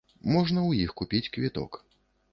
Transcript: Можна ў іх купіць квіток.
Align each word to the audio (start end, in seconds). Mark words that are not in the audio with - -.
Можна 0.35 0.63
ў 0.69 0.87
іх 0.87 0.95
купіць 1.01 1.31
квіток. 1.37 1.71